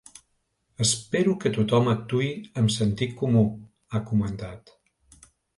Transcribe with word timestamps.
Espero 0.85 1.35
que 1.43 1.51
tothom 1.57 1.91
actuï 1.93 2.31
amb 2.63 2.75
sentit 2.79 3.15
comú, 3.23 3.45
ha 3.99 4.05
comentat. 4.11 4.77